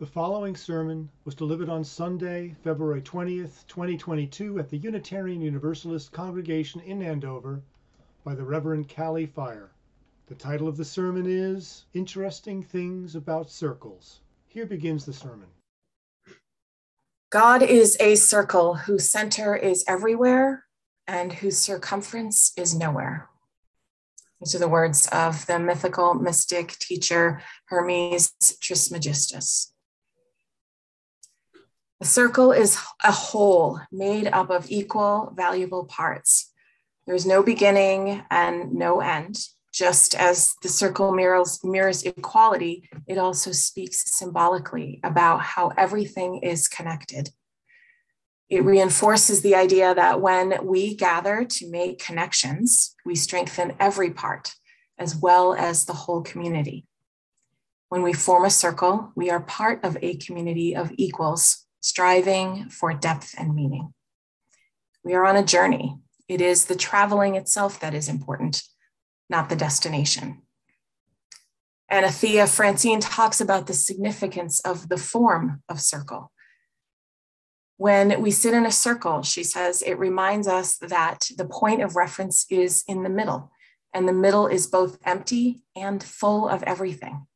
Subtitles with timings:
[0.00, 6.80] The following sermon was delivered on Sunday, February 20th, 2022, at the Unitarian Universalist Congregation
[6.80, 7.62] in Andover
[8.24, 9.70] by the Reverend Kali Fyre.
[10.26, 14.18] The title of the sermon is Interesting Things About Circles.
[14.48, 15.46] Here begins the sermon.
[17.30, 20.64] God is a circle whose center is everywhere
[21.06, 23.28] and whose circumference is nowhere.
[24.40, 29.70] These are the words of the mythical mystic teacher Hermes Trismegistus.
[32.04, 36.52] A circle is a whole made up of equal, valuable parts.
[37.06, 39.38] There's no beginning and no end.
[39.72, 46.68] Just as the circle mirrors, mirrors equality, it also speaks symbolically about how everything is
[46.68, 47.30] connected.
[48.50, 54.52] It reinforces the idea that when we gather to make connections, we strengthen every part
[54.98, 56.86] as well as the whole community.
[57.88, 62.94] When we form a circle, we are part of a community of equals striving for
[62.94, 63.92] depth and meaning.
[65.04, 65.98] We are on a journey.
[66.28, 68.62] It is the traveling itself that is important,
[69.28, 70.40] not the destination.
[71.92, 76.32] Anathea Francine talks about the significance of the form of circle.
[77.76, 81.96] When we sit in a circle, she says, it reminds us that the point of
[81.96, 83.52] reference is in the middle,
[83.92, 87.26] and the middle is both empty and full of everything.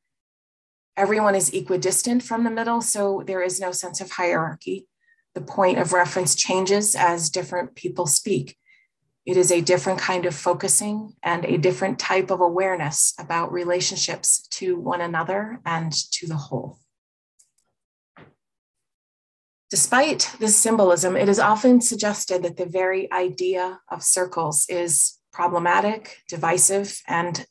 [0.98, 4.88] Everyone is equidistant from the middle, so there is no sense of hierarchy.
[5.36, 8.56] The point of reference changes as different people speak.
[9.24, 14.48] It is a different kind of focusing and a different type of awareness about relationships
[14.58, 16.80] to one another and to the whole.
[19.70, 26.22] Despite this symbolism, it is often suggested that the very idea of circles is problematic,
[26.28, 27.46] divisive, and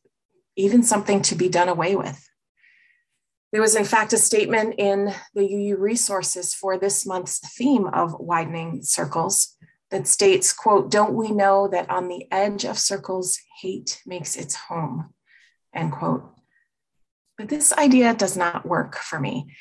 [0.58, 2.28] even something to be done away with.
[3.52, 8.20] There was, in fact, a statement in the UU resources for this month's theme of
[8.20, 9.56] widening circles
[9.90, 14.56] that states, quote, don't we know that on the edge of circles, hate makes its
[14.56, 15.13] home,
[15.74, 16.30] end quote.
[17.38, 19.56] But this idea does not work for me.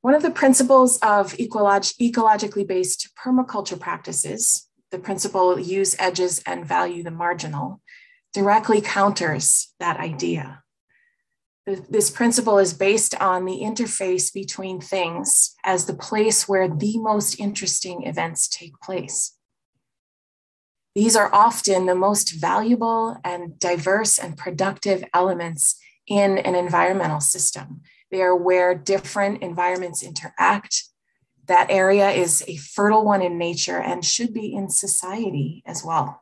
[0.00, 6.66] One of the principles of ecolog- ecologically based permaculture practices, the principle use edges and
[6.66, 7.80] value the marginal,
[8.32, 10.62] directly counters that idea.
[11.64, 17.38] This principle is based on the interface between things as the place where the most
[17.38, 19.36] interesting events take place.
[20.96, 27.82] These are often the most valuable and diverse and productive elements in an environmental system.
[28.10, 30.82] They are where different environments interact.
[31.46, 36.21] That area is a fertile one in nature and should be in society as well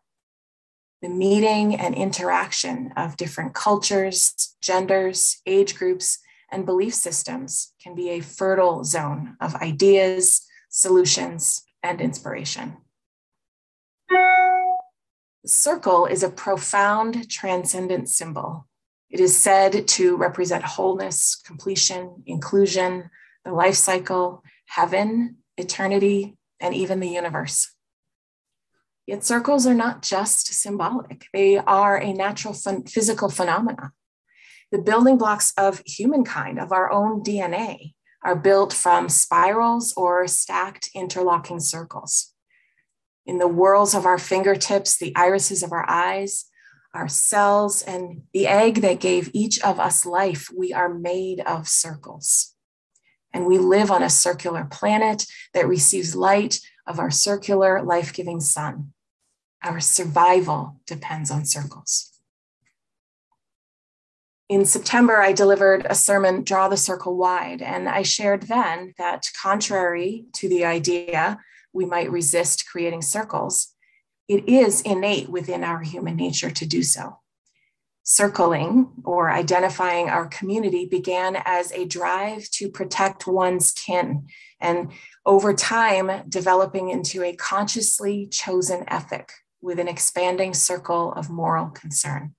[1.02, 6.18] the meeting and interaction of different cultures, genders, age groups,
[6.52, 12.76] and belief systems can be a fertile zone of ideas, solutions, and inspiration.
[14.10, 18.66] The circle is a profound transcendent symbol.
[19.08, 23.10] It is said to represent wholeness, completion, inclusion,
[23.44, 27.74] the life cycle, heaven, eternity, and even the universe.
[29.06, 33.92] Yet circles are not just symbolic, they are a natural physical phenomena.
[34.70, 40.90] The building blocks of humankind, of our own DNA, are built from spirals or stacked
[40.94, 42.32] interlocking circles.
[43.26, 46.46] In the whorls of our fingertips, the irises of our eyes,
[46.94, 51.68] our cells, and the egg that gave each of us life, we are made of
[51.68, 52.54] circles.
[53.32, 55.24] And we live on a circular planet
[55.54, 56.58] that receives light
[56.90, 58.92] of our circular life giving sun.
[59.62, 62.10] Our survival depends on circles.
[64.48, 69.30] In September, I delivered a sermon, Draw the Circle Wide, and I shared then that,
[69.40, 71.38] contrary to the idea
[71.72, 73.68] we might resist creating circles,
[74.26, 77.19] it is innate within our human nature to do so.
[78.02, 84.26] Circling or identifying our community began as a drive to protect one's kin,
[84.60, 84.92] and
[85.24, 92.34] over time, developing into a consciously chosen ethic with an expanding circle of moral concern.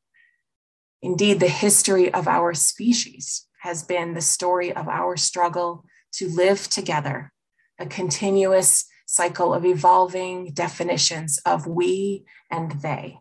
[1.01, 6.67] Indeed, the history of our species has been the story of our struggle to live
[6.67, 7.31] together,
[7.79, 13.19] a continuous cycle of evolving definitions of we and they.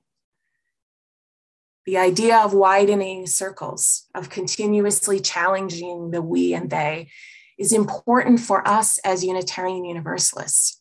[1.91, 7.11] The idea of widening circles, of continuously challenging the we and they,
[7.59, 10.81] is important for us as Unitarian Universalists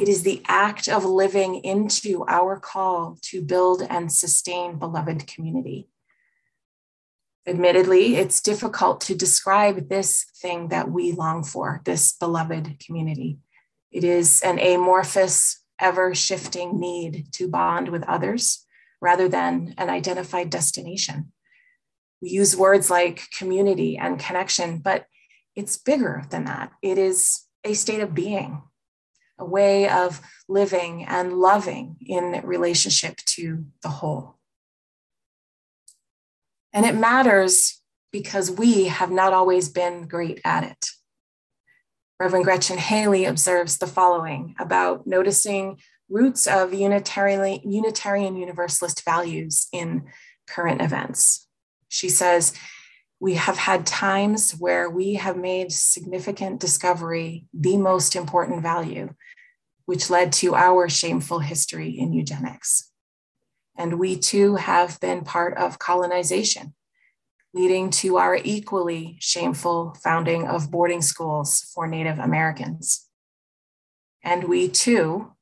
[0.00, 5.86] it is the act of living into our call to build and sustain beloved community.
[7.46, 13.38] Admittedly, it's difficult to describe this thing that we long for, this beloved community.
[13.92, 18.66] It is an amorphous, ever shifting need to bond with others
[19.02, 21.32] rather than an identified destination.
[22.22, 25.06] We use words like community and connection, but
[25.56, 26.70] it's bigger than that.
[26.80, 28.62] It is a state of being,
[29.38, 34.38] a way of living and loving in relationship to the whole.
[36.72, 37.82] And it matters
[38.12, 40.86] because we have not always been great at it.
[42.20, 45.80] Reverend Gretchen Haley observes the following about noticing
[46.12, 50.04] roots of Unitarian, Universalist values in
[50.46, 51.48] current events.
[51.88, 52.52] She says,
[53.18, 59.14] We have had times where we have made significant discovery the most important value,
[59.86, 62.90] which led to our shameful history in eugenics.
[63.76, 66.74] And we too have been part of colonization,
[67.54, 73.08] leading to our equally shameful founding of boarding schools for Native Americans.
[74.22, 75.32] And we too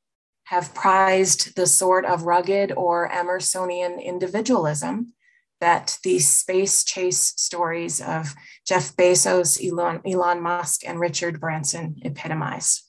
[0.50, 5.14] have prized the sort of rugged or Emersonian individualism
[5.60, 8.34] that the space chase stories of
[8.66, 12.82] Jeff Bezos, Elon, Elon Musk, and Richard Branson epitomize.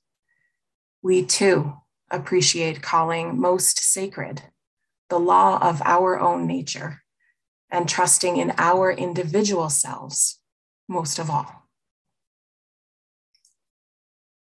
[1.03, 1.75] We too
[2.09, 4.41] appreciate calling most sacred
[5.09, 7.03] the law of our own nature
[7.69, 10.39] and trusting in our individual selves
[10.87, 11.60] most of all.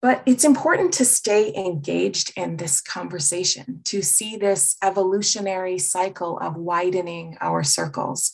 [0.02, 6.56] But it's important to stay engaged in this conversation, to see this evolutionary cycle of
[6.56, 8.32] widening our circles,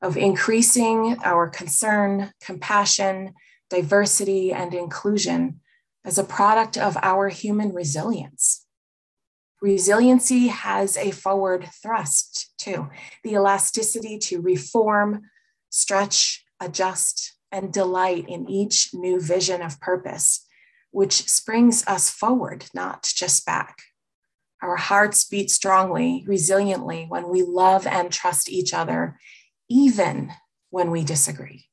[0.00, 3.34] of increasing our concern, compassion,
[3.68, 5.60] diversity, and inclusion
[6.04, 8.64] as a product of our human resilience.
[9.60, 12.88] Resiliency has a forward thrust too,
[13.24, 15.22] the elasticity to reform,
[15.68, 20.46] stretch, adjust, and delight in each new vision of purpose,
[20.90, 23.78] which springs us forward, not just back.
[24.62, 29.18] Our hearts beat strongly, resiliently when we love and trust each other,
[29.68, 30.32] even
[30.70, 31.66] when we disagree.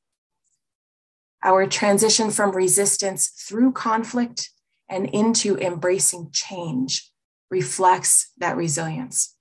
[1.42, 4.50] Our transition from resistance through conflict
[4.88, 7.10] and into embracing change
[7.50, 9.34] reflects that resilience.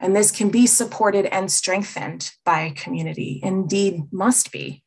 [0.00, 4.83] And this can be supported and strengthened by community, indeed, must be.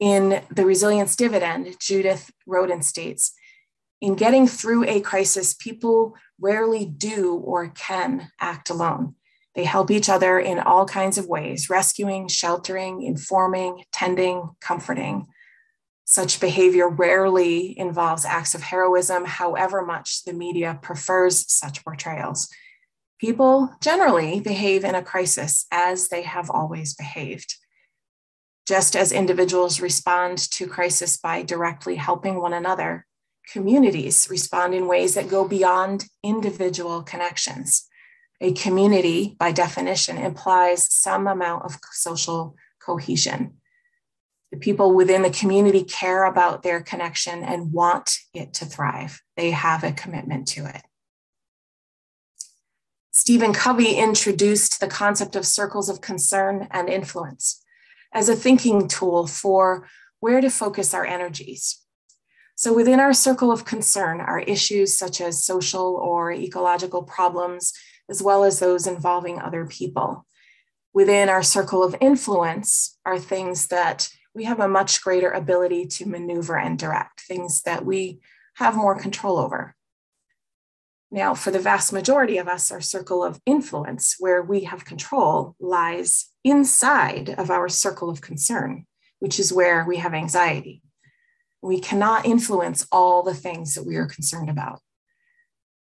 [0.00, 3.32] In The Resilience Dividend, Judith Rodin states
[4.00, 9.14] In getting through a crisis, people rarely do or can act alone.
[9.54, 15.26] They help each other in all kinds of ways rescuing, sheltering, informing, tending, comforting.
[16.04, 22.48] Such behavior rarely involves acts of heroism, however much the media prefers such portrayals.
[23.18, 27.54] People generally behave in a crisis as they have always behaved.
[28.66, 33.06] Just as individuals respond to crisis by directly helping one another,
[33.52, 37.86] communities respond in ways that go beyond individual connections.
[38.40, 43.54] A community, by definition, implies some amount of social cohesion.
[44.50, 49.20] The people within the community care about their connection and want it to thrive.
[49.36, 50.82] They have a commitment to it.
[53.10, 57.63] Stephen Covey introduced the concept of circles of concern and influence
[58.14, 59.88] as a thinking tool for
[60.20, 61.80] where to focus our energies.
[62.54, 67.72] So, within our circle of concern are issues such as social or ecological problems,
[68.08, 70.24] as well as those involving other people.
[70.92, 76.08] Within our circle of influence are things that we have a much greater ability to
[76.08, 78.20] maneuver and direct, things that we
[78.54, 79.74] have more control over.
[81.10, 85.56] Now, for the vast majority of us, our circle of influence, where we have control,
[85.58, 88.84] lies inside of our circle of concern,
[89.18, 90.82] which is where we have anxiety.
[91.62, 94.80] We cannot influence all the things that we are concerned about.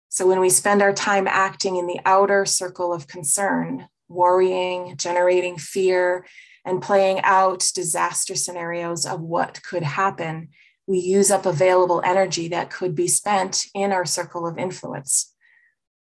[0.09, 5.57] So, when we spend our time acting in the outer circle of concern, worrying, generating
[5.57, 6.25] fear,
[6.63, 10.49] and playing out disaster scenarios of what could happen,
[10.87, 15.33] we use up available energy that could be spent in our circle of influence.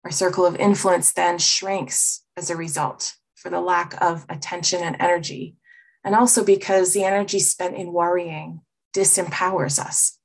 [0.04, 4.96] Our circle of influence then shrinks as a result for the lack of attention and
[5.00, 5.56] energy,
[6.04, 8.60] and also because the energy spent in worrying
[8.94, 10.18] disempowers us.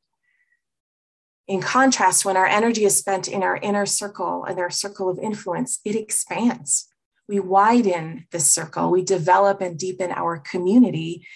[1.48, 5.20] In contrast, when our energy is spent in our inner circle and our circle of
[5.20, 6.88] influence, it expands
[7.28, 11.28] we widen this circle, we develop and deepen our community,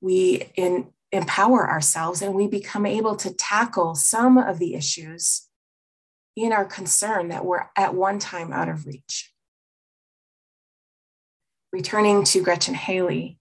[0.00, 5.48] we in, empower ourselves, and we become able to tackle some of the issues
[6.36, 9.33] in our concern that were at one time out of reach.
[11.74, 13.36] Returning to Gretchen Haley,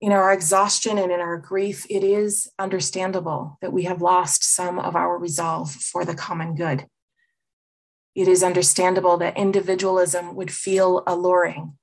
[0.00, 4.78] In our exhaustion and in our grief, it is understandable that we have lost some
[4.78, 6.86] of our resolve for the common good.
[8.14, 11.76] It is understandable that individualism would feel alluring,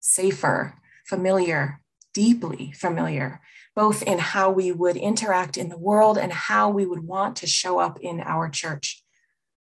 [0.00, 1.82] safer, familiar,
[2.14, 3.42] deeply familiar,
[3.74, 7.46] both in how we would interact in the world and how we would want to
[7.46, 9.04] show up in our church.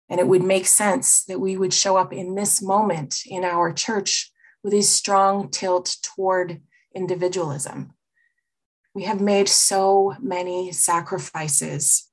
[0.07, 3.73] And it would make sense that we would show up in this moment in our
[3.73, 4.29] church
[4.63, 6.61] with a strong tilt toward
[6.95, 7.93] individualism.
[8.95, 12.09] We have made so many sacrifices.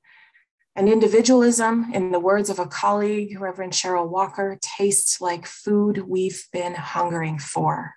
[0.75, 6.47] And individualism, in the words of a colleague, Reverend Cheryl Walker, tastes like food we've
[6.53, 7.95] been hungering for.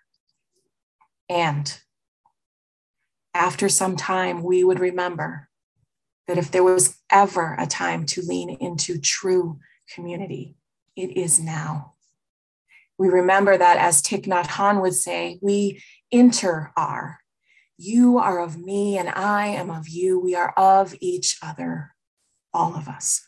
[1.30, 1.80] And
[3.34, 5.50] after some time, we would remember
[6.28, 9.60] that if there was ever a time to lean into true
[9.94, 10.56] community,
[10.96, 11.94] it is now.
[12.98, 15.82] We remember that, as Thich Nhat Hanh would say, we
[16.12, 17.20] inter are.
[17.78, 20.20] You are of me, and I am of you.
[20.20, 21.96] We are of each other,
[22.54, 23.28] all of us.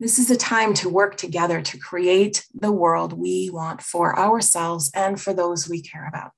[0.00, 4.90] This is a time to work together to create the world we want for ourselves
[4.94, 6.32] and for those we care about.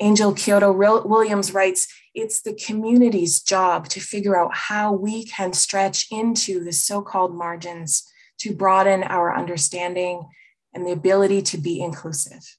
[0.00, 6.06] Angel Kyodo Williams writes It's the community's job to figure out how we can stretch
[6.10, 8.10] into the so called margins
[8.44, 10.28] to broaden our understanding
[10.74, 12.58] and the ability to be inclusive.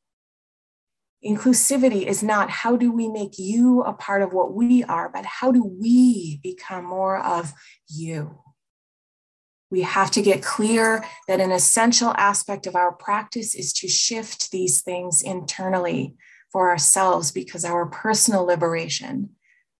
[1.23, 5.25] Inclusivity is not how do we make you a part of what we are, but
[5.25, 7.53] how do we become more of
[7.87, 8.39] you?
[9.69, 14.51] We have to get clear that an essential aspect of our practice is to shift
[14.51, 16.15] these things internally
[16.51, 19.29] for ourselves because our personal liberation,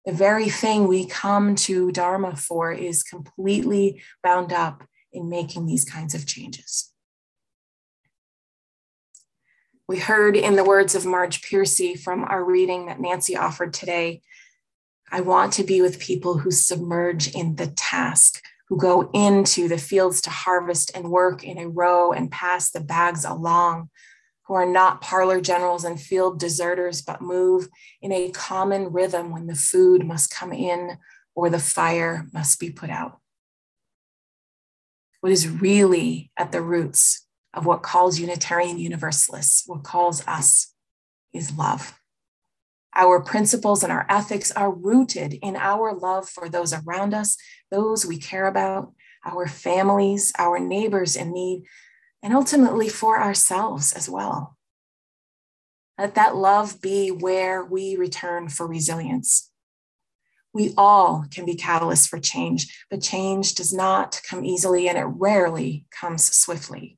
[0.05, 4.83] the very thing we come to Dharma for, is completely bound up
[5.15, 6.91] in making these kinds of changes.
[9.88, 14.22] We heard in the words of Marge Piercy from our reading that Nancy offered today
[15.12, 19.77] I want to be with people who submerge in the task, who go into the
[19.77, 23.91] fields to harvest and work in a row and pass the bags along,
[24.48, 27.67] who are not parlor generals and field deserters, but move
[28.01, 30.98] in a common rhythm when the food must come in
[31.36, 33.19] or the fire must be put out.
[35.25, 40.75] What is really at the roots of what calls Unitarian Universalists, what calls us,
[41.34, 42.00] is love.
[42.94, 47.38] Our principles and our ethics are rooted in our love for those around us,
[47.72, 48.94] those we care about,
[49.25, 51.63] our families, our neighbors in need,
[52.22, 54.55] and ultimately for ourselves as well.
[55.98, 59.51] Let that love be where we return for resilience.
[60.55, 65.03] We all can be catalysts for change, but change does not come easily and it
[65.03, 66.97] rarely comes swiftly.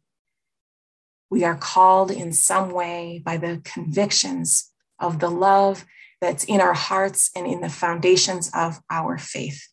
[1.31, 5.85] We are called in some way by the convictions of the love
[6.21, 9.67] that's in our hearts and in the foundations of our faith.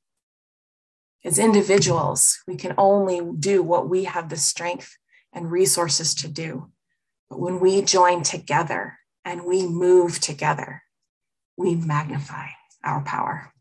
[1.22, 4.96] As individuals, we can only do what we have the strength
[5.30, 6.70] and resources to do.
[7.28, 10.84] But when we join together and we move together,
[11.58, 12.46] we magnify
[12.82, 13.52] our power.